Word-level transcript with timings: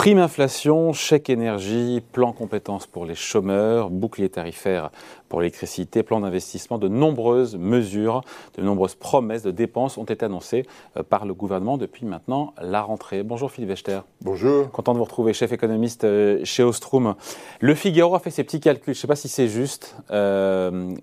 Prime 0.00 0.16
inflation, 0.16 0.94
chèque 0.94 1.28
énergie, 1.28 2.02
plan 2.12 2.32
compétences 2.32 2.86
pour 2.86 3.04
les 3.04 3.14
chômeurs, 3.14 3.90
bouclier 3.90 4.30
tarifaire 4.30 4.90
pour 5.28 5.42
l'électricité, 5.42 6.02
plan 6.02 6.20
d'investissement, 6.20 6.78
de 6.78 6.88
nombreuses 6.88 7.58
mesures, 7.58 8.22
de 8.56 8.62
nombreuses 8.62 8.94
promesses 8.94 9.42
de 9.42 9.50
dépenses 9.50 9.98
ont 9.98 10.04
été 10.04 10.24
annoncées 10.24 10.64
euh, 10.96 11.02
par 11.02 11.26
le 11.26 11.34
gouvernement 11.34 11.76
depuis 11.76 12.06
maintenant 12.06 12.54
la 12.62 12.80
rentrée. 12.80 13.22
Bonjour 13.22 13.52
Philippe 13.52 13.68
Wechter. 13.68 14.00
Bonjour. 14.22 14.70
Content 14.70 14.94
de 14.94 14.98
vous 14.98 15.04
retrouver, 15.04 15.34
chef 15.34 15.52
économiste 15.52 16.04
euh, 16.04 16.40
chez 16.44 16.62
Ostrom. 16.62 17.14
Le 17.60 17.74
Figaro 17.74 18.14
a 18.14 18.20
fait 18.20 18.30
ses 18.30 18.42
petits 18.42 18.60
calculs, 18.60 18.94
je 18.94 18.98
ne 19.00 19.02
sais 19.02 19.06
pas 19.06 19.16
si 19.16 19.28
c'est 19.28 19.48
juste. 19.48 19.96
Euh, 20.10 20.94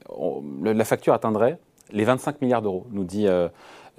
la 0.64 0.86
facture 0.86 1.14
atteindrait 1.14 1.60
les 1.92 2.04
25 2.04 2.42
milliards 2.42 2.64
d'euros, 2.64 2.88
nous 2.90 3.04
dit 3.04 3.28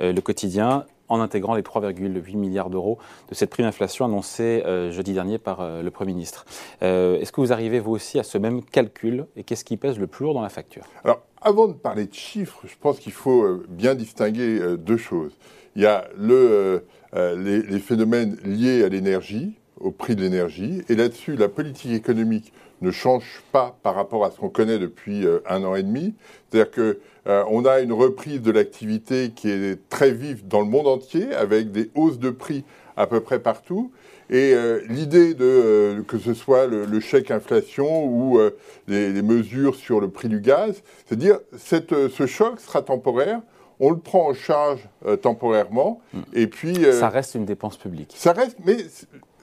le 0.01 0.21
quotidien 0.21 0.87
en 1.09 1.21
intégrant 1.21 1.55
les 1.55 1.62
3,8 1.62 2.37
milliards 2.37 2.71
d'euros 2.71 2.98
de 3.29 3.35
cette 3.35 3.51
prime 3.51 3.67
inflation 3.67 4.05
annoncée 4.05 4.62
euh, 4.67 4.91
jeudi 4.91 5.12
dernier 5.12 5.39
par 5.39 5.61
euh, 5.61 5.83
le 5.83 5.91
Premier 5.91 6.12
ministre. 6.12 6.47
Euh, 6.83 7.19
est-ce 7.19 7.33
que 7.33 7.41
vous 7.41 7.53
arrivez 7.53 7.81
vous 7.81 7.93
aussi 7.93 8.19
à 8.19 8.23
ce 8.23 8.39
même 8.39 8.62
calcul 8.62 9.27
et 9.37 9.45
qu'est-ce 9.45 9.65
qui 9.65 9.77
pèse 9.77 9.98
le 9.98 10.07
plus 10.07 10.25
lourd 10.25 10.34
dans 10.34 10.43
la 10.43 10.48
facture? 10.48 10.84
Alors, 11.05 11.23
avant 11.41 11.69
de 11.69 11.73
parler 11.73 12.07
de 12.07 12.15
chiffres, 12.15 12.61
je 12.65 12.75
pense 12.81 12.98
qu'il 12.98 13.12
faut 13.12 13.62
bien 13.69 13.95
distinguer 13.95 14.77
deux 14.77 14.97
choses. 14.97 15.37
Il 15.77 15.83
y 15.83 15.87
a 15.87 16.09
le, 16.17 16.84
les, 17.15 17.62
les 17.62 17.79
phénomènes 17.79 18.37
liés 18.45 18.83
à 18.83 18.89
l'énergie, 18.89 19.55
au 19.79 19.93
prix 19.93 20.17
de 20.17 20.23
l'énergie, 20.23 20.83
et 20.89 20.97
là-dessus, 20.97 21.37
la 21.37 21.48
politique 21.48 21.93
économique 21.93 22.53
ne 22.81 22.91
change 22.91 23.43
pas 23.53 23.77
par 23.83 23.95
rapport 23.95 24.25
à 24.25 24.31
ce 24.31 24.39
qu'on 24.39 24.49
connaît 24.49 24.79
depuis 24.79 25.27
euh, 25.27 25.41
un 25.49 25.65
an 25.65 25.75
et 25.75 25.83
demi. 25.83 26.15
C'est-à-dire 26.51 26.71
que 26.71 26.99
euh, 27.27 27.45
on 27.49 27.65
a 27.65 27.81
une 27.81 27.93
reprise 27.93 28.41
de 28.41 28.51
l'activité 28.51 29.31
qui 29.35 29.51
est 29.51 29.89
très 29.89 30.11
vive 30.11 30.47
dans 30.47 30.61
le 30.61 30.67
monde 30.67 30.87
entier, 30.87 31.35
avec 31.35 31.73
des 31.73 31.91
hausses 31.95 32.19
de 32.19 32.31
prix 32.31 32.65
à 32.97 33.07
peu 33.07 33.20
près 33.20 33.39
partout. 33.39 33.93
Et 34.31 34.53
euh, 34.55 34.81
l'idée 34.89 35.35
de 35.35 36.05
que 36.07 36.19
ce 36.19 36.35
soit 36.35 36.67
le, 36.67 37.01
chèque 37.01 37.31
inflation 37.31 38.05
ou 38.05 38.39
les, 38.87 39.23
mesures 39.23 39.75
sur 39.75 40.01
le 40.01 40.09
prix 40.09 40.29
du 40.29 40.41
gaz, 40.41 40.83
c'est-à-dire 41.07 41.39
cette 41.57 42.09
ce 42.09 42.27
choc 42.27 42.61
sera 42.61 42.83
temporaire. 42.83 43.41
On 43.81 43.91
le 43.91 43.98
prend 43.98 44.29
en 44.29 44.35
charge 44.35 44.89
temporairement, 45.23 46.01
hmm. 46.13 46.20
et 46.35 46.48
puis 46.48 46.77
ça 46.92 47.09
reste 47.09 47.37
une 47.37 47.45
dépense 47.45 47.77
publique. 47.77 48.13
Ça 48.17 48.33
reste, 48.33 48.57
mais 48.67 48.77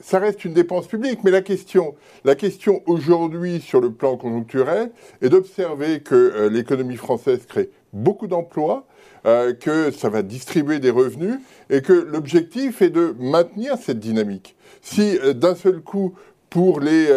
ça 0.06 0.20
reste 0.20 0.46
une 0.46 0.54
dépense 0.54 0.86
publique, 0.86 1.22
mais 1.24 1.32
la 1.32 1.42
question, 1.42 1.96
la 2.26 2.36
question 2.36 2.84
aujourd'hui 2.86 3.60
sur 3.60 3.82
le 3.82 3.92
plan 3.92 4.18
conjoncturel 4.18 4.92
est 5.24 5.30
d'observer 5.30 6.02
que 6.02 6.14
euh, 6.14 6.50
l'économie 6.50 6.96
française 6.96 7.48
crée 7.48 7.72
beaucoup 7.92 8.28
d'emplois, 8.28 8.86
euh, 9.26 9.54
que 9.54 9.90
ça 9.90 10.10
va 10.10 10.22
distribuer 10.22 10.78
des 10.78 10.92
revenus 10.92 11.40
et 11.72 11.82
que 11.82 11.94
l'objectif 11.94 12.84
est 12.84 12.92
de 12.92 13.16
maintenir 13.18 13.78
cette 13.82 14.00
dynamique. 14.00 14.56
Si 14.84 15.18
euh, 15.18 15.34
d'un 15.34 15.56
seul 15.56 15.82
coup 15.82 16.14
pour 16.52 16.80
les 16.80 17.08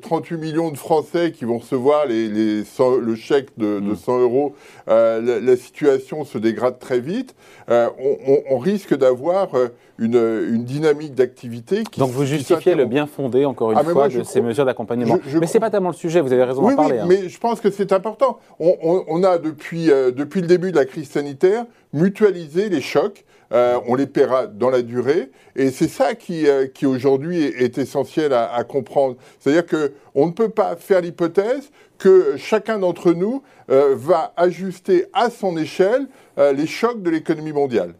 38 0.00 0.34
euh, 0.34 0.38
millions 0.38 0.70
de 0.70 0.76
Français 0.78 1.30
qui 1.30 1.44
vont 1.44 1.58
recevoir 1.58 2.06
les, 2.06 2.28
le 2.28 3.14
chèque 3.14 3.50
de, 3.58 3.94
100 3.94 4.18
mm. 4.18 4.22
euros, 4.22 4.54
la, 4.86 5.56
situation 5.56 6.24
se 6.24 6.38
dégrade 6.38 6.80
très 6.80 6.98
vite. 6.98 7.36
On, 7.68 8.58
risque 8.58 8.96
d'avoir 8.96 9.50
une, 9.98 10.64
dynamique 10.64 11.14
d'activité 11.14 11.82
qui 11.84 12.00
Donc 12.00 12.10
vous 12.10 12.24
justifiez 12.24 12.74
le 12.74 12.86
bien 12.86 13.06
fondé, 13.06 13.44
encore 13.44 13.72
une 13.72 13.78
ah, 13.78 13.84
fois, 13.84 14.08
de 14.08 14.22
ces 14.22 14.40
mesures 14.40 14.64
d'accompagnement. 14.64 15.18
Mais 15.40 15.46
ce 15.46 15.54
n'est 15.54 15.60
pas 15.60 15.70
tellement 15.70 15.90
le 15.90 15.94
sujet, 15.94 16.20
vous 16.20 16.32
avez 16.32 16.44
raison 16.44 16.62
d'en 16.62 16.76
parler. 16.76 16.94
Oui, 16.94 17.00
hein. 17.00 17.06
mais 17.08 17.28
je 17.28 17.38
pense 17.38 17.60
que 17.60 17.70
c'est 17.70 17.92
important. 17.92 18.38
On, 18.60 19.22
a, 19.24 19.38
depuis, 19.38 19.86
depuis 19.86 20.40
le 20.40 20.46
début 20.46 20.72
de 20.72 20.76
la 20.76 20.84
crise 20.84 21.10
sanitaire, 21.10 21.64
mutualisé 21.92 22.68
les 22.68 22.80
chocs. 22.80 23.24
Euh, 23.52 23.80
on 23.86 23.94
les 23.94 24.06
paiera 24.06 24.46
dans 24.46 24.70
la 24.70 24.82
durée. 24.82 25.30
Et 25.56 25.70
c'est 25.70 25.88
ça 25.88 26.14
qui, 26.14 26.46
euh, 26.46 26.66
qui 26.66 26.86
aujourd'hui 26.86 27.42
est, 27.42 27.78
essentiel 27.78 28.32
à, 28.32 28.62
comprendre. 28.64 29.16
C'est-à-dire 29.38 29.64
qu'on 29.66 30.26
ne 30.26 30.32
peut 30.32 30.50
pas 30.50 30.76
faire 30.76 31.00
l'hypothèse 31.00 31.70
que 31.98 32.36
chacun 32.36 32.78
d'entre 32.78 33.12
nous 33.12 33.42
euh, 33.70 33.94
va 33.96 34.32
ajuster 34.36 35.06
à 35.12 35.30
son 35.30 35.56
échelle 35.56 36.06
les 36.54 36.66
chocs 36.68 37.02
de 37.02 37.10
l'économie 37.10 37.52
mondiale. 37.52 37.94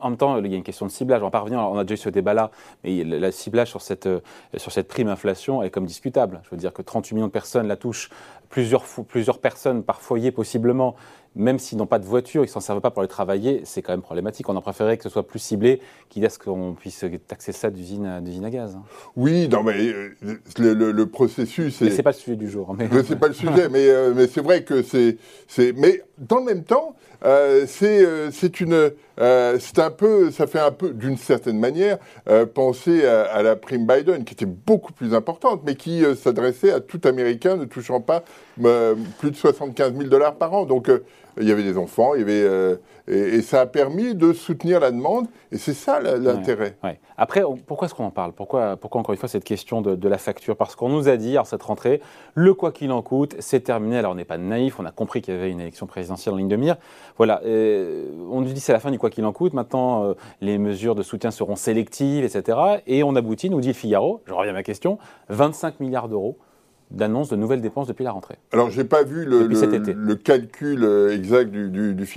En 0.00 0.10
même 0.10 0.16
temps, 0.16 0.38
il 0.38 0.50
y 0.50 0.54
a 0.54 0.56
une 0.56 0.62
question 0.62 0.86
de 0.86 0.90
ciblage. 0.90 1.20
On 1.22 1.26
va 1.26 1.30
pas 1.30 1.40
revenir, 1.40 1.60
on 1.60 1.78
a 1.78 1.84
déjà 1.84 1.94
eu 1.94 2.04
ce 2.04 2.08
débat-là, 2.08 2.50
mais 2.84 3.04
le 3.04 3.30
ciblage 3.30 3.68
sur 3.68 3.82
cette, 3.82 4.08
sur 4.56 4.72
cette 4.72 4.88
prime 4.88 5.08
inflation 5.08 5.62
est 5.62 5.70
comme 5.70 5.86
discutable. 5.86 6.40
Je 6.44 6.50
veux 6.50 6.56
dire 6.56 6.72
que 6.72 6.82
38 6.82 7.14
millions 7.14 7.26
de 7.26 7.32
personnes 7.32 7.68
la 7.68 7.76
touchent, 7.76 8.10
plusieurs 8.48 9.38
personnes 9.38 9.82
par 9.82 10.00
foyer 10.00 10.32
possiblement 10.32 10.96
même 11.36 11.58
s'ils 11.58 11.78
n'ont 11.78 11.86
pas 11.86 11.98
de 11.98 12.04
voiture, 12.04 12.42
ils 12.42 12.48
ne 12.48 12.50
s'en 12.50 12.60
servent 12.60 12.80
pas 12.80 12.90
pour 12.90 13.00
aller 13.00 13.08
travailler, 13.08 13.62
c'est 13.64 13.82
quand 13.82 13.92
même 13.92 14.02
problématique. 14.02 14.48
On 14.48 14.56
en 14.56 14.62
préférait 14.62 14.96
que 14.96 15.04
ce 15.04 15.08
soit 15.08 15.26
plus 15.26 15.38
ciblé, 15.38 15.80
quitte 16.08 16.24
à 16.24 16.28
ce 16.28 16.38
qu'on 16.38 16.74
puisse 16.74 17.04
taxer 17.28 17.52
ça 17.52 17.70
d'usine 17.70 18.06
à, 18.06 18.50
gaz. 18.50 18.74
Hein. 18.76 18.82
Oui, 19.16 19.48
non, 19.48 19.62
mais 19.62 19.74
euh, 19.78 20.10
le, 20.58 21.06
processus. 21.06 21.80
Mais 21.80 21.90
c'est 21.90 22.02
pas 22.02 22.10
le 22.10 22.16
sujet 22.16 22.36
du 22.36 22.50
jour. 22.50 22.74
Mais... 22.76 22.88
c'est 23.06 23.18
pas 23.18 23.28
le 23.28 23.34
sujet, 23.34 23.68
mais, 23.68 23.88
euh, 23.88 24.12
mais 24.14 24.26
c'est 24.26 24.40
vrai 24.40 24.64
que 24.64 24.82
c'est. 24.82 25.18
Mais 25.76 26.02
dans 26.18 26.38
le 26.38 26.44
même 26.44 26.64
temps, 26.64 26.96
euh, 27.24 27.64
c'est 27.68 28.60
une. 28.60 28.90
c'est 29.16 29.78
un 29.78 29.90
peu. 29.90 30.32
Ça 30.32 30.48
fait 30.48 30.58
un 30.58 30.72
peu, 30.72 30.90
d'une 30.90 31.16
certaine 31.16 31.60
manière, 31.60 31.98
penser 32.54 33.06
à, 33.06 33.22
à, 33.22 33.42
la 33.42 33.54
prime 33.54 33.86
Biden, 33.86 34.24
qui 34.24 34.34
était 34.34 34.46
beaucoup 34.46 34.92
plus 34.92 35.14
importante, 35.14 35.62
mais 35.64 35.76
qui 35.76 36.02
s'adressait 36.16 36.72
à 36.72 36.80
tout 36.80 37.00
Américain 37.04 37.56
ne 37.56 37.66
touchant 37.66 38.00
pas 38.00 38.24
plus 38.56 39.30
de 39.30 39.36
75 39.36 39.92
000 39.92 40.08
dollars 40.08 40.34
par 40.34 40.54
an. 40.54 40.64
Donc, 40.64 40.90
il 41.40 41.48
y 41.48 41.52
avait 41.52 41.62
des 41.62 41.76
enfants, 41.78 42.14
il 42.14 42.20
y 42.20 42.22
avait, 42.22 42.42
euh, 42.42 42.76
et, 43.08 43.42
ça 43.42 43.62
a 43.62 43.66
permis 43.66 44.14
de 44.14 44.32
soutenir 44.32 44.80
la 44.80 44.90
demande, 44.90 45.26
et 45.52 45.58
c'est 45.58 45.74
ça 45.74 46.00
l'intérêt. 46.00 46.76
Après, 47.16 47.42
pourquoi 47.66 47.86
est-ce 47.86 47.94
qu'on 47.94 48.04
en 48.04 48.10
parle? 48.10 48.32
Pourquoi, 48.32 48.78
encore 48.82 49.12
une 49.12 49.18
fois, 49.18 49.28
cette 49.28 49.44
question 49.44 49.82
de, 49.82 50.08
la 50.08 50.18
facture? 50.18 50.56
Parce 50.56 50.76
qu'on 50.76 50.88
nous 50.88 51.08
a 51.08 51.16
dit, 51.16 51.38
en 51.38 51.44
cette 51.44 51.62
rentrée, 51.62 52.00
le 52.34 52.54
quoi 52.54 52.72
qu'il 52.72 52.92
en 52.92 53.02
coûte, 53.02 53.36
c'est 53.38 53.60
terminé. 53.60 53.98
Alors, 53.98 54.12
on 54.12 54.16
n'est 54.16 54.24
pas 54.24 54.38
naïf, 54.38 54.78
on 54.80 54.84
a 54.84 54.90
compris 54.90 55.22
qu'il 55.22 55.34
y 55.34 55.36
avait 55.36 55.50
une 55.50 55.60
élection 55.60 55.86
présidentielle 55.86 56.34
en 56.34 56.38
ligne 56.38 56.48
de 56.48 56.56
mire. 56.56 56.76
Voilà, 57.16 57.40
on 57.44 58.40
nous 58.40 58.52
dit 58.52 58.60
c'est 58.60 58.72
la 58.72 58.80
fin 58.80 58.90
du 58.90 58.98
quoi 58.98 59.10
qu'il 59.10 59.24
en 59.24 59.32
coûte, 59.32 59.52
maintenant, 59.52 60.04
euh, 60.04 60.14
les 60.40 60.58
mesures 60.58 60.94
de 60.94 61.02
soutien 61.02 61.30
seront 61.30 61.56
sélectives, 61.56 62.24
etc. 62.24 62.58
Et 62.86 63.02
on 63.02 63.16
aboutit, 63.16 63.50
nous 63.50 63.60
dit 63.60 63.68
le 63.68 63.74
Figaro, 63.74 64.22
je 64.26 64.32
reviens 64.32 64.52
à 64.52 64.54
ma 64.54 64.62
question, 64.62 64.98
25 65.28 65.80
milliards 65.80 66.08
d'euros 66.08 66.38
d'annonce 66.90 67.28
de 67.28 67.36
nouvelles 67.36 67.60
dépenses 67.60 67.86
depuis 67.86 68.04
la 68.04 68.12
rentrée. 68.12 68.36
Alors, 68.52 68.70
je 68.70 68.80
n'ai 68.80 68.86
pas 68.86 69.02
vu 69.02 69.24
le, 69.24 69.46
le, 69.46 70.14
calcul 70.16 70.84
euh, 70.84 71.14
exact 71.14 71.50
du, 71.50 71.70
du, 71.70 71.94
du 71.94 72.08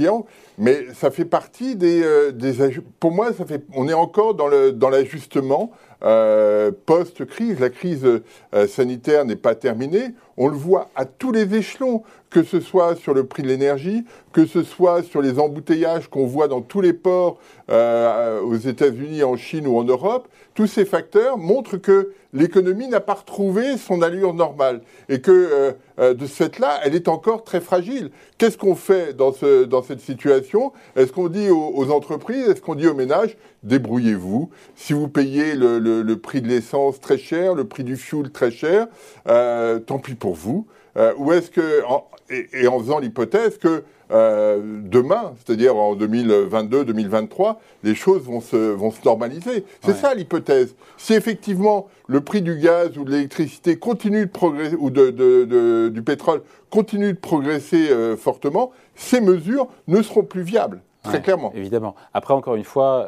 mais 0.57 0.85
ça 0.93 1.11
fait 1.11 1.25
partie 1.25 1.75
des, 1.75 2.03
euh, 2.03 2.31
des... 2.31 2.53
Pour 2.99 3.11
moi, 3.11 3.33
ça 3.33 3.45
fait, 3.45 3.63
on 3.75 3.87
est 3.87 3.93
encore 3.93 4.33
dans 4.33 4.89
l'ajustement 4.89 5.71
dans 5.71 5.92
euh, 6.05 6.71
post-crise. 6.85 7.59
La 7.59 7.69
crise 7.69 8.05
euh, 8.05 8.67
sanitaire 8.67 9.23
n'est 9.23 9.37
pas 9.37 9.55
terminée. 9.55 10.09
On 10.35 10.47
le 10.47 10.55
voit 10.55 10.89
à 10.95 11.05
tous 11.05 11.31
les 11.31 11.55
échelons, 11.55 12.03
que 12.29 12.43
ce 12.43 12.59
soit 12.59 12.95
sur 12.95 13.13
le 13.13 13.25
prix 13.25 13.43
de 13.43 13.47
l'énergie, 13.47 14.03
que 14.33 14.45
ce 14.45 14.63
soit 14.63 15.03
sur 15.03 15.21
les 15.21 15.39
embouteillages 15.39 16.09
qu'on 16.09 16.25
voit 16.25 16.47
dans 16.47 16.61
tous 16.61 16.81
les 16.81 16.93
ports 16.93 17.37
euh, 17.69 18.41
aux 18.41 18.57
États-Unis, 18.57 19.23
en 19.23 19.37
Chine 19.37 19.67
ou 19.67 19.77
en 19.77 19.83
Europe. 19.83 20.27
Tous 20.55 20.67
ces 20.67 20.85
facteurs 20.85 21.37
montrent 21.37 21.77
que 21.77 22.11
l'économie 22.33 22.87
n'a 22.87 22.99
pas 22.99 23.13
retrouvé 23.13 23.77
son 23.77 24.01
allure 24.01 24.33
normale 24.33 24.81
et 25.07 25.21
que 25.21 25.75
de 25.99 26.25
ce 26.25 26.33
fait-là, 26.33 26.79
elle 26.83 26.95
est 26.95 27.07
encore 27.07 27.43
très 27.43 27.61
fragile. 27.61 28.11
Qu'est-ce 28.37 28.57
qu'on 28.57 28.75
fait 28.75 29.13
dans, 29.15 29.31
ce, 29.31 29.63
dans 29.63 29.83
cette 29.83 30.01
situation? 30.01 30.73
Est-ce 30.95 31.11
qu'on 31.11 31.29
dit 31.29 31.49
aux, 31.49 31.91
entreprises, 31.91 32.49
est-ce 32.49 32.61
qu'on 32.61 32.75
dit 32.75 32.87
aux 32.87 32.93
ménages, 32.95 33.37
débrouillez-vous 33.63 34.49
Si 34.75 34.93
vous 34.93 35.07
payez 35.07 35.55
le, 35.55 35.79
le, 35.79 36.17
prix 36.17 36.41
de 36.41 36.47
l'essence 36.47 36.99
très 36.99 37.17
cher, 37.17 37.55
le 37.55 37.65
prix 37.65 37.83
du 37.83 37.97
fuel 37.97 38.29
très 38.31 38.51
cher, 38.51 38.87
euh, 39.27 39.79
tant 39.79 39.99
pis 39.99 40.15
pour 40.15 40.35
vous. 40.35 40.67
Euh, 40.95 41.13
ou 41.17 41.31
est-ce 41.31 41.49
que, 41.49 41.81
et, 42.29 42.67
en 42.67 42.79
faisant 42.79 42.99
l'hypothèse 42.99 43.57
que 43.57 43.83
euh, 44.11 44.61
demain, 44.83 45.33
c'est-à-dire 45.37 45.75
en 45.75 45.95
2022-2023, 45.95 47.55
les 47.83 47.95
choses 47.95 48.21
vont 48.23 48.41
se, 48.41 48.55
vont 48.55 48.91
se 48.91 48.99
normaliser. 49.03 49.65
C'est 49.83 49.95
ça 49.95 50.13
l'hypothèse. 50.13 50.75
Si 50.97 51.13
effectivement 51.13 51.87
le 52.07 52.21
prix 52.21 52.43
du 52.43 52.57
gaz 52.57 52.95
ou 52.97 53.05
de 53.05 53.11
l'électricité 53.11 53.77
continue 53.77 54.27
de 54.27 54.31
progresser, 54.31 54.75
ou 54.77 54.91
de, 54.91 55.09
de, 55.09 55.89
du 55.89 56.03
pétrole 56.03 56.41
continue 56.69 57.13
de 57.13 57.17
progresser 57.17 57.89
fortement, 58.17 58.71
ces 58.95 59.21
mesures 59.21 59.67
ne 59.87 60.01
seront 60.03 60.23
plus 60.23 60.43
viables, 60.43 60.81
très 61.03 61.21
clairement. 61.21 61.51
Évidemment. 61.53 61.95
Après, 62.13 62.33
encore 62.33 62.55
une 62.55 62.63
fois, 62.63 63.07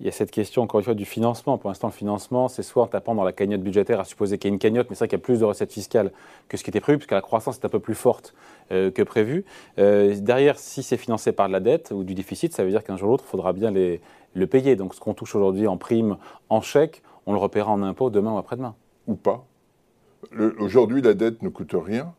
il 0.00 0.06
y 0.06 0.08
a 0.08 0.12
cette 0.12 0.30
question, 0.30 0.62
encore 0.62 0.80
une 0.80 0.84
fois, 0.84 0.94
du 0.94 1.04
financement. 1.04 1.58
Pour 1.58 1.68
l'instant, 1.68 1.88
le 1.88 1.92
financement, 1.92 2.48
c'est 2.48 2.62
soit 2.62 2.82
en 2.82 2.86
tapant 2.86 3.14
dans 3.14 3.22
la 3.22 3.32
cagnotte 3.32 3.60
budgétaire, 3.60 4.00
à 4.00 4.04
supposer 4.04 4.38
qu'il 4.38 4.48
y 4.48 4.50
a 4.50 4.54
une 4.54 4.58
cagnotte, 4.58 4.88
mais 4.88 4.96
c'est 4.96 5.00
vrai 5.00 5.08
qu'il 5.08 5.18
y 5.18 5.20
a 5.20 5.24
plus 5.24 5.40
de 5.40 5.44
recettes 5.44 5.72
fiscales 5.72 6.10
que 6.48 6.56
ce 6.56 6.64
qui 6.64 6.70
était 6.70 6.80
prévu, 6.80 6.96
puisque 6.96 7.12
la 7.12 7.20
croissance 7.20 7.58
est 7.58 7.66
un 7.66 7.68
peu 7.68 7.80
plus 7.80 7.94
forte 7.94 8.34
euh, 8.72 8.90
que 8.90 9.02
prévu. 9.02 9.44
Euh, 9.78 10.16
derrière, 10.18 10.58
si 10.58 10.82
c'est 10.82 10.96
financé 10.96 11.32
par 11.32 11.48
de 11.48 11.52
la 11.52 11.60
dette 11.60 11.90
ou 11.94 12.02
du 12.02 12.14
déficit, 12.14 12.54
ça 12.54 12.64
veut 12.64 12.70
dire 12.70 12.82
qu'un 12.82 12.96
jour 12.96 13.08
ou 13.08 13.12
l'autre, 13.12 13.24
il 13.26 13.30
faudra 13.30 13.52
bien 13.52 13.70
les, 13.70 14.00
le 14.32 14.46
payer. 14.46 14.74
Donc 14.74 14.94
ce 14.94 15.00
qu'on 15.00 15.12
touche 15.12 15.34
aujourd'hui 15.34 15.66
en 15.66 15.76
prime, 15.76 16.16
en 16.48 16.62
chèque, 16.62 17.02
on 17.26 17.34
le 17.34 17.38
repérera 17.38 17.70
en 17.70 17.82
impôt 17.82 18.08
demain 18.08 18.32
ou 18.32 18.38
après-demain. 18.38 18.74
Ou 19.06 19.16
pas. 19.16 19.44
Aujourd'hui, 20.58 21.02
la 21.02 21.12
dette 21.12 21.42
ne 21.42 21.50
coûte 21.50 21.74
rien. 21.74 22.14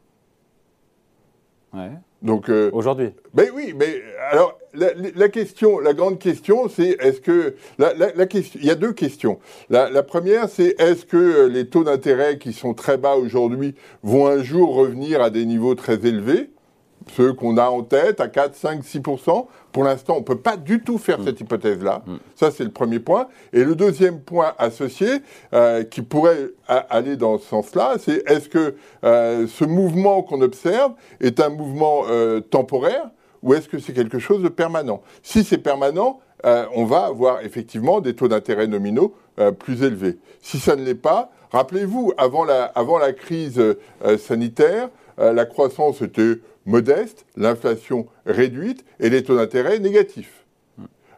Ouais. 1.73 1.91
Donc 2.21 2.49
euh, 2.49 2.69
aujourd'hui. 2.73 3.09
Mais 3.33 3.49
oui, 3.49 3.73
mais 3.75 4.01
alors, 4.29 4.59
la, 4.73 5.29
question, 5.29 5.79
la 5.79 5.93
grande 5.93 6.19
question, 6.19 6.69
c'est 6.69 6.95
est-ce 6.99 7.19
que 7.19 7.55
la, 7.79 8.25
question, 8.25 8.59
il 8.61 8.67
y 8.67 8.71
a 8.71 8.75
deux 8.75 8.93
questions. 8.93 9.39
La, 9.69 10.03
première, 10.03 10.47
c'est 10.49 10.79
est-ce 10.79 11.05
que 11.05 11.47
les 11.47 11.67
taux 11.67 11.83
d'intérêt 11.83 12.37
qui 12.37 12.53
sont 12.53 12.73
très 12.73 12.97
bas 12.97 13.15
aujourd'hui 13.15 13.75
vont 14.03 14.27
un 14.27 14.43
jour 14.43 14.75
revenir 14.75 15.21
à 15.21 15.29
des 15.29 15.45
niveaux 15.45 15.75
très 15.75 16.05
élevés? 16.05 16.51
Ceux 17.09 17.33
qu'on 17.33 17.57
a 17.57 17.65
en 17.65 17.83
tête 17.83 18.21
à 18.21 18.27
4, 18.27 18.55
5, 18.55 18.81
6% 18.83 19.45
Pour 19.71 19.83
l'instant, 19.83 20.15
on 20.15 20.19
ne 20.19 20.23
peut 20.23 20.37
pas 20.39 20.57
du 20.57 20.81
tout 20.81 20.97
faire 20.97 21.19
mm. 21.19 21.25
cette 21.25 21.41
hypothèse-là. 21.41 22.03
Mm. 22.05 22.15
Ça, 22.35 22.51
c'est 22.51 22.63
le 22.63 22.71
premier 22.71 22.99
point. 22.99 23.27
Et 23.53 23.63
le 23.63 23.75
deuxième 23.75 24.19
point 24.19 24.53
associé, 24.57 25.07
euh, 25.53 25.83
qui 25.83 26.01
pourrait 26.01 26.51
aller 26.67 27.17
dans 27.17 27.37
ce 27.37 27.45
sens-là, 27.45 27.95
c'est 27.99 28.29
est-ce 28.29 28.49
que 28.49 28.75
euh, 29.03 29.47
ce 29.47 29.65
mouvement 29.65 30.21
qu'on 30.23 30.41
observe 30.41 30.93
est 31.19 31.39
un 31.39 31.49
mouvement 31.49 32.03
euh, 32.09 32.39
temporaire 32.39 33.09
ou 33.43 33.53
est-ce 33.53 33.67
que 33.67 33.79
c'est 33.79 33.93
quelque 33.93 34.19
chose 34.19 34.43
de 34.43 34.49
permanent? 34.49 35.01
Si 35.23 35.43
c'est 35.43 35.57
permanent, 35.57 36.19
on 36.43 36.85
va 36.85 37.05
avoir 37.05 37.41
effectivement 37.41 38.01
des 38.01 38.15
taux 38.15 38.27
d'intérêt 38.27 38.65
nominaux 38.65 39.13
plus 39.59 39.83
élevés. 39.83 40.17
Si 40.41 40.59
ça 40.59 40.75
ne 40.75 40.83
l'est 40.83 40.95
pas, 40.95 41.31
rappelez-vous, 41.51 42.13
avant 42.17 42.45
la, 42.45 42.65
avant 42.65 42.97
la 42.99 43.13
crise 43.13 43.61
sanitaire, 44.19 44.89
la 45.17 45.45
croissance 45.45 46.01
était 46.01 46.39
modeste, 46.65 47.25
l'inflation 47.35 48.07
réduite 48.25 48.85
et 48.99 49.09
les 49.09 49.23
taux 49.23 49.35
d'intérêt 49.35 49.79
négatifs. 49.79 50.45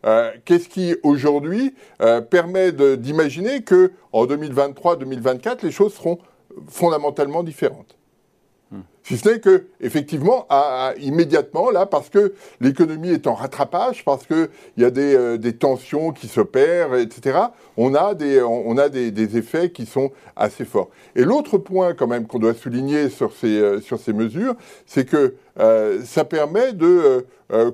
Euh, 0.06 0.32
qu'est-ce 0.44 0.68
qui 0.68 0.96
aujourd'hui 1.04 1.76
euh, 2.02 2.20
permet 2.22 2.72
d'imaginer 2.98 3.64
que 3.64 3.94
en 4.12 4.26
2023-2024 4.26 5.64
les 5.64 5.72
choses 5.72 5.94
seront 5.94 6.20
fondamentalement 6.68 7.44
différentes? 7.44 7.98
Si 9.04 9.18
ce 9.18 9.30
n'est 9.30 9.40
que, 9.40 9.66
effectivement, 9.82 10.48
immédiatement, 10.98 11.70
là, 11.72 11.86
parce 11.86 12.10
que 12.10 12.34
l'économie 12.62 13.10
est 13.10 13.28
en 13.28 13.34
rattrapage, 13.34 14.06
parce 14.06 14.26
qu'il 14.26 14.48
y 14.78 14.86
a 14.86 14.92
des, 14.92 15.16
euh, 15.16 15.38
des, 15.38 15.54
tensions 15.54 16.12
qui 16.12 16.28
s'opèrent, 16.28 16.96
etc., 16.96 17.38
on 17.76 17.96
a, 17.96 18.14
des, 18.14 18.42
on 18.42 18.78
a 18.78 18.88
des, 18.88 19.38
effets 19.38 19.72
qui 19.72 19.86
sont 19.86 20.12
assez 20.38 20.64
forts. 20.64 20.90
Et 21.16 21.24
l'autre 21.24 21.58
point, 21.58 21.94
quand 21.94 22.08
même, 22.08 22.28
qu'on 22.28 22.40
doit 22.40 22.54
souligner 22.54 23.10
sur 23.10 23.34
ces, 23.34 23.60
euh, 23.60 23.82
sur 23.82 24.00
ces 24.00 24.14
mesures, 24.14 24.56
c'est 24.86 25.06
que 25.06 25.36
euh, 25.60 26.02
ça 26.06 26.24
permet 26.24 26.74
de 26.74 27.26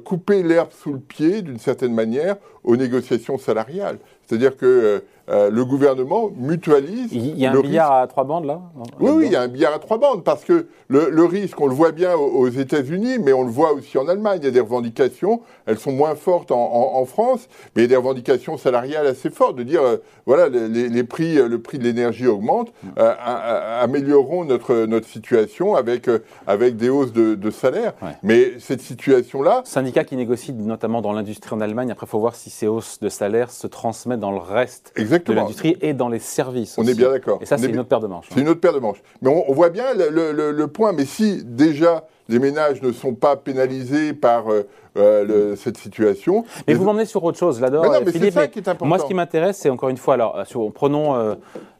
couper 0.03 0.43
l'herbe 0.43 0.71
sous 0.77 0.91
le 0.91 0.99
pied, 0.99 1.41
d'une 1.41 1.59
certaine 1.59 1.93
manière, 1.93 2.35
aux 2.65 2.75
négociations 2.75 3.37
salariales. 3.37 3.97
C'est-à-dire 4.25 4.57
que 4.57 5.01
euh, 5.29 5.51
le 5.51 5.63
gouvernement 5.63 6.31
mutualise. 6.35 7.09
Il 7.11 7.37
y 7.37 7.45
a 7.45 7.51
un 7.51 7.61
billard 7.61 7.91
à 7.91 8.07
trois 8.07 8.23
bandes 8.23 8.45
là 8.45 8.61
Oui, 8.99 9.11
oui, 9.13 9.23
il 9.27 9.31
y 9.31 9.35
a 9.35 9.41
un 9.41 9.47
billard 9.47 9.75
à 9.75 9.79
trois 9.79 9.99
bandes 9.99 10.23
parce 10.23 10.43
que 10.43 10.65
le, 10.87 11.23
risque, 11.25 11.61
on 11.61 11.67
le 11.67 11.75
voit 11.75 11.91
bien 11.91 12.15
aux, 12.15 12.47
États-Unis, 12.47 13.19
mais 13.19 13.31
on 13.31 13.43
le 13.43 13.51
voit 13.51 13.73
aussi 13.73 13.99
en 13.99 14.07
Allemagne. 14.07 14.39
Il 14.41 14.45
y 14.45 14.47
a 14.47 14.51
des 14.51 14.59
revendications, 14.59 15.41
elles 15.67 15.77
sont 15.77 15.91
moins 15.91 16.15
fortes 16.15 16.51
en, 16.51 17.05
France, 17.05 17.47
mais 17.75 17.83
il 17.83 17.85
y 17.85 17.85
a 17.85 17.89
des 17.89 17.95
revendications 17.95 18.57
salariales 18.57 19.05
assez 19.05 19.29
fortes 19.29 19.55
de 19.55 19.63
dire 19.63 19.81
euh, 19.81 19.97
voilà, 20.25 20.49
les, 20.49 21.03
prix, 21.03 21.35
le 21.35 21.61
prix 21.61 21.77
de 21.77 21.83
l'énergie 21.83 22.25
augmente, 22.25 22.73
mm. 22.83 22.87
euh, 22.97 23.13
améliorons 23.81 24.45
notre, 24.45 24.85
notre 24.85 25.07
situation 25.07 25.75
avec, 25.75 26.09
avec 26.47 26.75
des 26.75 26.89
hausses 26.89 27.13
de, 27.13 27.35
de 27.35 27.51
salaire. 27.51 27.93
Mais 28.23 28.53
cette 28.59 28.81
situation-là. 28.81 29.61
Syndicats 29.65 30.03
qui 30.03 30.15
négocient 30.15 30.55
notamment 30.55 31.01
dans 31.01 31.13
l'industrie 31.13 31.53
en 31.53 31.61
Allemagne, 31.61 31.91
après 31.91 32.07
il 32.07 32.09
faut 32.09 32.19
voir 32.19 32.35
si 32.35 32.49
ces 32.49 32.65
hausses 32.65 32.99
de 32.99 33.09
salaire 33.09 33.51
se 33.51 33.67
transmettent 33.67 34.19
dans 34.19 34.31
le 34.31 34.39
reste. 34.39 34.91
Exactement 34.95 35.18
de 35.25 35.33
l'industrie 35.33 35.77
et 35.81 35.93
dans 35.93 36.09
les 36.09 36.19
services. 36.19 36.77
On 36.77 36.85
est 36.85 36.95
bien 36.95 37.11
d'accord. 37.11 37.39
Et 37.41 37.45
ça, 37.45 37.57
c'est 37.57 37.67
une 37.67 37.79
autre 37.79 37.89
paire 37.89 37.99
de 37.99 38.07
manches. 38.07 38.27
C'est 38.33 38.41
une 38.41 38.49
autre 38.49 38.61
paire 38.61 38.73
de 38.73 38.79
manches. 38.79 39.01
Mais 39.21 39.29
on, 39.29 39.53
voit 39.53 39.69
bien 39.69 39.93
le, 39.93 40.65
point. 40.67 40.93
Mais 40.93 41.05
si 41.05 41.43
déjà 41.43 42.05
les 42.27 42.39
ménages 42.39 42.81
ne 42.83 42.91
sont 42.91 43.15
pas 43.15 43.35
pénalisés 43.35 44.13
par 44.13 44.51
euh, 44.51 44.67
euh, 44.97 45.55
cette 45.55 45.77
situation. 45.77 46.43
Mais 46.67 46.73
vous 46.73 46.83
m'emmenez 46.83 47.05
sur 47.05 47.23
autre 47.23 47.37
chose, 47.37 47.59
là 47.59 47.69
mais 47.71 48.11
Philippe, 48.11 48.33
ça 48.33 48.47
qui 48.47 48.59
est 48.59 48.67
important. 48.67 48.85
Moi, 48.85 48.99
ce 48.99 49.05
qui 49.05 49.13
m'intéresse, 49.13 49.57
c'est 49.57 49.69
encore 49.69 49.89
une 49.89 49.97
fois, 49.97 50.15
alors, 50.15 50.37
euh, 50.37 50.45
sur, 50.45 50.71
prenons 50.71 51.15
euh, 51.15 51.35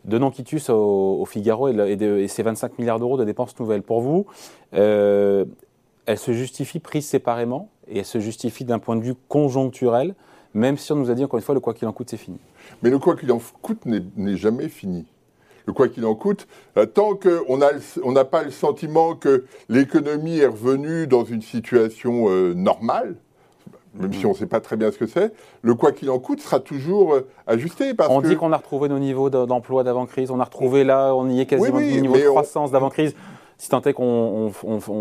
de 0.06 0.20
au, 0.72 1.26
Figaro 1.26 1.70
et, 1.70 1.92
et, 1.92 2.28
ses 2.28 2.44
25 2.44 2.80
milliards 2.80 3.00
d'euros 3.00 3.18
de 3.18 3.26
dépenses 3.26 3.58
nouvelles. 3.60 3.84
Pour 3.84 4.02
vous, 4.02 4.26
euh, 4.74 5.46
elles 6.06 6.18
se 6.18 6.32
justifient 6.32 6.80
prises 6.80 7.08
séparément 7.08 7.70
et 7.88 8.00
elles 8.00 8.06
se 8.06 8.20
justifient 8.20 8.66
d'un 8.66 8.80
point 8.80 8.96
de 8.96 9.04
vue 9.04 9.16
conjoncturel, 9.28 10.16
même 10.54 10.78
si 10.78 10.92
on 10.92 10.96
nous 10.96 11.12
a 11.12 11.14
dit 11.14 11.24
encore 11.24 11.38
une 11.38 11.46
fois, 11.46 11.56
le 11.56 11.62
quoi 11.62 11.74
qu'il 11.74 11.88
en 11.88 11.92
coûte, 11.92 12.10
c'est 12.10 12.18
fini. 12.18 12.38
Mais 12.82 12.90
le 12.90 13.00
quoi 13.00 13.16
qu'il 13.16 13.32
en 13.32 13.40
coûte 13.62 13.86
n'est 13.86 14.38
jamais 14.38 14.68
fini. 14.70 15.06
Le 15.66 15.74
quoi 15.74 15.88
qu'il 15.88 16.06
en 16.06 16.16
coûte, 16.16 16.48
euh, 16.78 16.88
tant 16.88 17.14
qu'on 17.14 18.12
n'a 18.12 18.26
pas 18.26 18.44
le 18.44 18.50
sentiment 18.50 19.14
que 19.14 19.46
l'économie 19.68 20.40
est 20.40 20.48
revenue 20.48 21.06
dans 21.06 21.24
une 21.24 21.44
situation 21.44 22.26
euh, 22.30 22.54
normale, 22.56 23.16
même 23.94 24.14
si 24.14 24.26
on 24.26 24.30
ne 24.30 24.36
sait 24.36 24.48
pas 24.48 24.62
très 24.62 24.78
bien 24.78 24.92
ce 24.92 24.98
que 24.98 25.06
c'est, 25.06 25.32
le 25.62 25.76
quoi 25.76 25.92
qu'il 25.92 26.10
en 26.10 26.18
coûte 26.18 26.42
sera 26.42 26.60
toujours 26.60 27.14
euh, 27.14 27.28
ajusté. 27.46 27.94
Parce 27.94 28.10
on 28.10 28.22
dit 28.22 28.36
qu'on 28.36 28.52
a 28.52 28.58
retrouvé 28.58 28.90
nos 28.90 28.98
niveaux 28.98 29.30
d'emploi 29.30 29.84
d'avant-crise, 29.84 30.32
on 30.32 30.40
a 30.40 30.44
retrouvé 30.44 30.84
là, 30.84 31.14
on 31.14 31.30
y 31.30 31.42
est 31.42 31.46
quasiment 31.46 31.78
au 31.78 31.82
niveau 31.82 32.16
de 32.16 32.30
croissance 32.30 32.72
d'avant-crise 32.72 33.14
si 33.60 33.68
tant 33.68 33.82
est 33.82 33.94
qu'on 33.94 34.52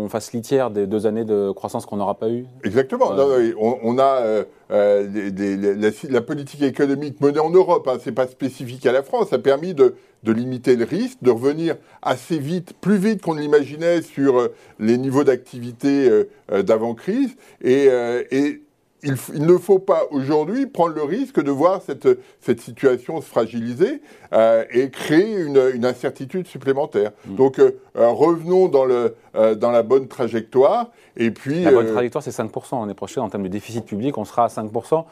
fasse 0.09 0.33
litière 0.33 0.69
des 0.69 0.85
deux 0.85 1.07
années 1.07 1.23
de 1.23 1.49
croissance 1.51 1.85
qu'on 1.85 1.95
n'aura 1.95 2.19
pas 2.19 2.29
eu 2.29 2.45
Exactement. 2.65 3.11
on, 3.57 3.97
a 3.97 4.21
euh, 4.21 4.43
euh, 4.71 5.89
la, 6.09 6.21
politique 6.21 6.61
économique 6.61 7.21
menée 7.21 7.39
en 7.39 7.51
Europe, 7.51 7.87
hein, 7.87 7.97
c'est 8.03 8.11
pas 8.11 8.27
spécifique 8.27 8.85
à 8.85 8.91
la 8.91 9.01
France, 9.01 9.31
a 9.31 9.39
permis 9.39 9.73
de, 9.73 9.95
limiter 10.25 10.75
le 10.75 10.83
risque, 10.83 11.19
de 11.21 11.31
revenir 11.31 11.77
assez 12.01 12.37
vite, 12.37 12.73
plus 12.81 12.97
vite 12.97 13.21
qu'on 13.21 13.35
l'imaginait 13.35 14.01
sur 14.01 14.37
euh, 14.37 14.53
les 14.77 14.97
niveaux 14.97 15.23
d'activité 15.23 16.09
d'avant-crise. 16.51 17.37
Et, 17.61 17.87
et 18.31 18.61
il, 19.03 19.45
ne 19.45 19.57
faut 19.57 19.79
pas 19.79 20.03
aujourd'hui 20.11 20.65
prendre 20.65 20.93
le 20.93 21.03
risque 21.03 21.41
de 21.41 21.51
voir 21.51 21.81
cette, 21.81 22.07
cette 22.41 22.59
situation 22.59 23.21
se 23.21 23.27
fragiliser 23.27 24.01
euh, 24.33 24.63
et 24.71 24.89
créer 24.89 25.37
une, 25.37 25.61
une, 25.73 25.85
incertitude 25.85 26.47
supplémentaire. 26.47 27.11
Mm. 27.25 27.35
Donc 27.35 27.59
euh, 27.59 27.79
euh, 27.97 28.09
revenons 28.09 28.67
dans, 28.67 28.85
le, 28.85 29.15
dans 29.55 29.71
la 29.71 29.83
bonne 29.83 30.07
trajectoire. 30.07 30.89
Et 31.15 31.31
puis, 31.31 31.63
la 31.63 31.71
bonne 31.71 31.91
trajectoire, 31.91 32.23
c'est 32.23 32.31
5% 32.31 32.81
l'année 32.81 32.93
prochaine. 32.93 33.23
En 33.23 33.29
termes 33.29 33.43
de 33.43 33.49
déficit 33.49 33.85
public, 33.85 34.17
on 34.17 34.25
sera 34.25 34.45
à 34.45 34.47
5%. 34.47 35.05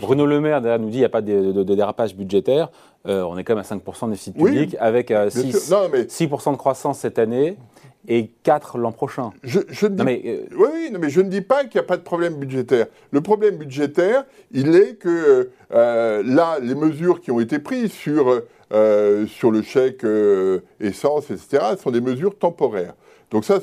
Bruno 0.00 0.26
Le 0.26 0.40
Maire 0.40 0.60
nous 0.78 0.86
dit 0.86 0.92
qu'il 0.92 1.00
n'y 1.00 1.04
a 1.04 1.08
pas 1.08 1.22
de, 1.22 1.50
de, 1.50 1.74
dérapage 1.74 2.14
budgétaire. 2.14 2.70
on 3.04 3.36
est 3.36 3.42
quand 3.42 3.56
même 3.56 3.64
à 3.68 3.74
5% 3.74 4.06
de 4.06 4.10
déficit 4.12 4.36
public 4.36 4.76
avec 4.78 5.12
6, 5.28 5.74
6 6.08 6.28
de 6.28 6.56
croissance 6.56 7.00
cette 7.00 7.18
année 7.18 7.56
et 8.08 8.30
4 8.42 8.78
l'an 8.78 8.92
prochain. 8.92 9.30
Je, 9.42 9.60
dis, 9.86 10.02
mais, 10.02 10.22
euh, 10.24 10.46
oui, 10.56 10.68
oui, 10.72 10.90
non, 10.92 10.98
mais 10.98 11.10
je 11.10 11.20
ne 11.20 11.28
dis 11.28 11.40
pas 11.40 11.64
qu'il 11.64 11.80
n'y 11.80 11.84
a 11.84 11.86
pas 11.86 11.96
de 11.96 12.02
problème 12.02 12.34
budgétaire. 12.34 12.86
Le 13.10 13.20
problème 13.20 13.56
budgétaire, 13.56 14.24
il 14.50 14.74
est 14.74 14.94
que 14.94 15.50
euh, 15.72 16.22
là, 16.24 16.58
les 16.60 16.74
mesures 16.74 17.20
qui 17.20 17.30
ont 17.30 17.40
été 17.40 17.58
prises 17.58 17.92
sur, 17.92 18.42
euh, 18.72 19.26
sur 19.26 19.50
le 19.50 19.62
chèque 19.62 20.04
essence, 20.80 21.30
etc., 21.30 21.76
sont 21.80 21.90
des 21.90 22.00
mesures 22.00 22.36
temporaires. 22.36 22.94
Donc 23.32 23.46
ça, 23.46 23.60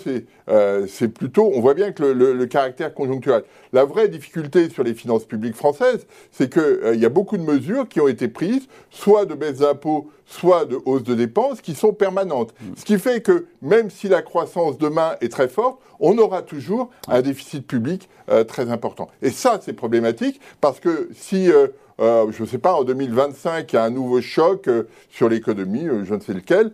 euh, 0.50 0.88
c'est 0.90 1.08
plutôt, 1.08 1.52
on 1.54 1.62
voit 1.62 1.76
bien 1.76 1.92
que 1.92 2.04
le, 2.04 2.46
caractère 2.48 2.94
conjoncturel. 2.94 3.44
La 3.72 3.86
vraie 3.86 4.08
difficulté 4.08 4.70
sur 4.70 4.84
les 4.84 4.96
finances 4.96 5.26
publiques 5.26 5.56
françaises, 5.56 6.08
c'est 6.32 6.52
qu'il 6.52 6.62
euh, 6.62 6.96
y 6.96 7.06
a 7.06 7.10
beaucoup 7.10 7.38
de 7.38 7.44
mesures 7.44 7.88
qui 7.88 8.02
ont 8.02 8.08
été 8.08 8.28
prises, 8.28 8.68
soit 8.90 9.26
de 9.26 9.36
baisse 9.36 9.60
d'impôts, 9.60 10.10
soit 10.26 10.66
de 10.66 10.80
hausse 10.86 11.04
de 11.04 11.14
dépenses, 11.14 11.62
qui 11.62 11.76
sont 11.76 11.94
permanentes. 11.94 12.54
Mm. 12.60 12.66
Ce 12.78 12.84
qui 12.84 12.98
fait 12.98 13.22
que 13.22 13.46
même 13.62 13.92
si 13.92 14.10
la 14.10 14.24
croissance 14.24 14.80
demain 14.80 15.16
est 15.22 15.32
très 15.32 15.48
forte, 15.48 15.80
on 16.00 16.18
aura 16.18 16.42
toujours 16.42 16.90
un 17.08 17.22
déficit 17.22 17.68
public 17.68 18.10
euh, 18.30 18.44
très 18.44 18.72
important. 18.72 19.08
Et 19.22 19.30
ça, 19.30 19.60
c'est 19.62 19.74
problématique, 19.74 20.42
parce 20.62 20.80
que 20.80 21.10
si 21.14 21.52
euh, 22.00 22.32
je 22.32 22.44
ne 22.44 22.48
sais 22.48 22.58
pas, 22.58 22.74
en 22.74 22.84
2025, 22.84 23.72
il 23.72 23.76
y 23.76 23.80
a 23.80 23.84
un 23.84 23.90
nouveau 23.90 24.22
choc 24.22 24.68
euh, 24.68 24.84
sur 25.10 25.28
l'économie, 25.28 25.88
euh, 25.88 26.06
je 26.06 26.16
ne 26.16 26.20
sais 26.20 26.34
lequel, 26.34 26.72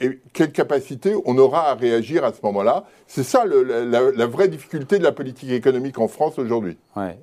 et 0.00 0.20
quelle 0.32 0.52
capacité 0.52 1.14
on 1.24 1.36
aura 1.38 1.70
à 1.70 1.74
réagir 1.74 2.24
à 2.24 2.32
ce 2.32 2.38
moment-là? 2.44 2.84
C'est 3.06 3.24
ça 3.24 3.44
la, 3.44 4.26
vraie 4.26 4.48
difficulté 4.48 4.98
de 4.98 5.04
la 5.04 5.12
politique 5.12 5.50
économique 5.50 5.98
en 5.98 6.08
France 6.08 6.38
aujourd'hui. 6.38 6.76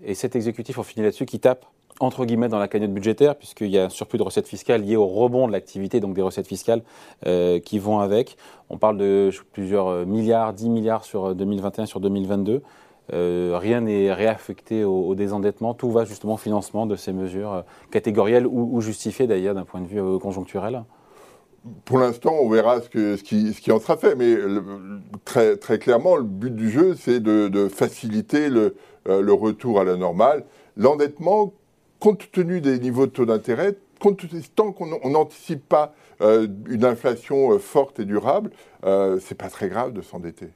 Et 0.03 0.15
cet 0.15 0.35
exécutif, 0.35 0.77
on 0.77 0.83
finit 0.83 1.03
là-dessus, 1.03 1.25
qui 1.25 1.39
tape 1.39 1.65
entre 2.01 2.23
guillemets 2.23 2.47
dans 2.47 2.59
la 2.59 2.69
cagnotte 2.69 2.93
budgétaire, 2.93 3.35
puisqu'il 3.35 3.67
y 3.67 3.77
a 3.77 3.85
un 3.85 3.89
surplus 3.89 4.17
de 4.17 4.23
recettes 4.23 4.47
fiscales 4.47 4.83
lié 4.83 4.95
au 4.95 5.05
rebond 5.05 5.47
de 5.47 5.51
l'activité, 5.51 5.99
donc 5.99 6.13
des 6.13 6.21
recettes 6.21 6.47
fiscales 6.47 6.81
qui 7.25 7.79
vont 7.79 7.99
avec. 7.99 8.38
On 8.69 8.77
parle 8.77 8.97
de 8.97 9.31
plusieurs 9.51 10.05
milliards, 10.05 10.53
10 10.53 10.69
milliards 10.69 11.03
sur 11.03 11.35
2021, 11.35 11.85
sur 11.85 11.99
2022. 11.99 12.61
Euh, 13.13 13.57
rien 13.59 13.81
n'est 13.81 14.13
réaffecté 14.13 14.83
au, 14.83 15.15
désendettement, 15.15 15.73
tout 15.73 15.91
va 15.91 16.05
justement 16.05 16.35
au 16.35 16.37
financement 16.37 16.85
de 16.85 16.95
ces 16.95 17.13
mesures 17.13 17.53
euh, 17.53 17.61
catégorielles 17.91 18.45
ou, 18.45 18.79
justifiées 18.81 19.27
d'ailleurs 19.27 19.55
d'un 19.55 19.65
point 19.65 19.81
de 19.81 19.87
vue 19.87 20.01
euh, 20.01 20.19
conjoncturel 20.19 20.83
pour 21.83 21.99
l'instant, 21.99 22.33
on 22.39 22.49
verra 22.49 22.79
ce, 22.79 23.21
qui, 23.21 23.71
en 23.71 23.81
sera 23.81 23.97
fait, 23.97 24.15
mais 24.15 24.33
très, 25.25 25.57
clairement, 25.77 26.15
le 26.15 26.23
but 26.23 26.55
du 26.55 26.69
jeu, 26.69 26.95
c'est 26.95 27.19
de, 27.19 27.67
faciliter 27.67 28.49
le, 28.49 28.73
retour 29.05 29.81
à 29.81 29.83
la 29.83 29.97
normale. 29.97 30.45
L'endettement, 30.77 31.51
compte 31.99 32.31
tenu 32.31 32.61
des 32.61 32.79
niveaux 32.79 33.07
de 33.07 33.11
taux 33.11 33.25
d'intérêt, 33.25 33.75
tant 34.55 34.71
qu'on 34.71 35.09
n'anticipe 35.09 35.67
pas 35.67 35.93
une 36.21 36.85
inflation 36.85 37.59
forte 37.59 37.99
et 37.99 38.05
durable, 38.05 38.51
c'est 39.19 39.37
pas 39.37 39.49
très 39.49 39.67
grave 39.67 39.91
de 39.91 40.01
s'endetter. 40.01 40.47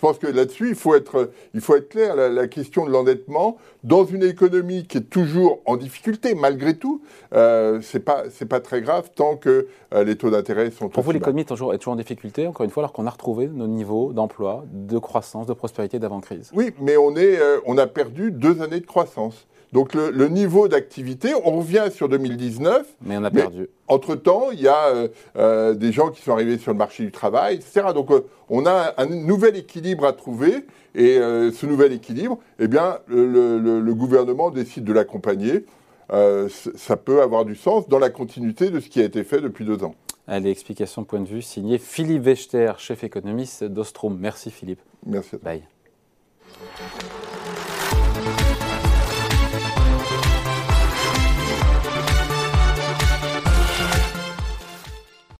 Je 0.00 0.06
pense 0.06 0.16
que 0.16 0.26
là-dessus, 0.26 0.70
il 0.70 0.74
faut 0.74 0.94
être, 0.94 1.30
il 1.52 1.60
faut 1.60 1.76
être 1.76 1.90
clair. 1.90 2.16
La, 2.16 2.48
question 2.48 2.86
de 2.86 2.90
l'endettement, 2.90 3.58
dans 3.84 4.06
une 4.06 4.22
économie 4.22 4.86
qui 4.86 4.96
est 4.96 5.10
toujours 5.10 5.60
en 5.66 5.76
difficulté, 5.76 6.34
malgré 6.34 6.72
tout, 6.72 7.02
euh, 7.34 7.80
c'est 7.82 8.00
pas, 8.00 8.22
c'est 8.30 8.46
pas 8.46 8.60
très 8.60 8.80
grave 8.80 9.10
tant 9.14 9.36
que 9.36 9.66
euh, 9.92 10.02
les 10.02 10.16
taux 10.16 10.30
d'intérêt 10.30 10.70
sont. 10.70 10.88
Pour 10.88 11.02
vous, 11.02 11.10
l'économie 11.10 11.42
est 11.42 11.44
toujours, 11.44 11.74
est 11.74 11.78
toujours 11.78 11.92
en 11.92 11.96
difficulté, 11.96 12.46
encore 12.46 12.64
une 12.64 12.70
fois, 12.70 12.82
alors 12.82 12.94
qu'on 12.94 13.06
a 13.06 13.10
retrouvé 13.10 13.46
nos 13.48 13.66
niveaux 13.66 14.14
d'emploi, 14.14 14.64
de 14.72 14.98
croissance, 14.98 15.46
de 15.46 15.52
prospérité 15.52 15.98
d'avant-crise. 15.98 16.50
Oui, 16.54 16.72
mais 16.80 16.96
on 16.96 17.14
est, 17.14 17.38
euh, 17.38 17.58
on 17.66 17.76
a 17.76 17.86
perdu 17.86 18.30
deux 18.30 18.62
années 18.62 18.80
de 18.80 18.86
croissance. 18.86 19.46
Donc 19.72 19.94
le, 19.94 20.28
niveau 20.28 20.68
d'activité, 20.68 21.32
on 21.44 21.58
revient 21.58 21.86
sur 21.92 22.08
2019. 22.08 22.86
Mais 23.02 23.16
on 23.16 23.24
a 23.24 23.30
perdu. 23.30 23.68
Entre-temps, 23.86 24.50
il 24.52 24.60
y 24.60 24.68
a 24.68 24.86
euh, 24.86 25.08
euh, 25.36 25.74
des 25.74 25.92
gens 25.92 26.10
qui 26.10 26.22
sont 26.22 26.32
arrivés 26.32 26.58
sur 26.58 26.72
le 26.72 26.78
marché 26.78 27.04
du 27.04 27.12
travail, 27.12 27.56
etc. 27.56 27.88
Donc 27.94 28.10
euh, 28.10 28.26
on 28.48 28.66
a 28.66 28.94
un, 28.96 29.06
nouvel 29.06 29.56
équilibre 29.56 30.04
à 30.06 30.12
trouver. 30.12 30.66
Et 30.96 31.18
ce 31.18 31.66
nouvel 31.66 31.92
équilibre, 31.92 32.40
eh 32.58 32.66
bien, 32.66 32.98
le, 33.06 33.92
gouvernement 33.92 34.50
décide 34.50 34.82
de 34.82 34.92
l'accompagner. 34.92 35.64
ça 36.08 36.96
peut 36.96 37.22
avoir 37.22 37.44
du 37.44 37.54
sens 37.54 37.86
dans 37.86 38.00
la 38.00 38.10
continuité 38.10 38.70
de 38.70 38.80
ce 38.80 38.88
qui 38.88 39.00
a 39.00 39.04
été 39.04 39.22
fait 39.22 39.40
depuis 39.40 39.64
deux 39.64 39.84
ans. 39.84 39.94
Allez, 40.26 40.50
explication 40.50 41.04
point 41.04 41.20
de 41.20 41.28
vue 41.28 41.42
signé 41.42 41.78
Philippe 41.78 42.24
Wechter, 42.24 42.72
chef 42.78 43.04
économiste 43.04 43.62
d'Ostrom. 43.62 44.18
Merci 44.18 44.50
Philippe. 44.50 44.80
Merci. 45.06 45.36
Bye. 45.36 45.62